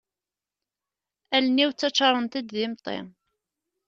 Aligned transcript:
Allen-iw 1.35 1.71
ttaččarent-d 1.71 2.33
d 2.43 2.55
immeṭṭi. 2.65 2.97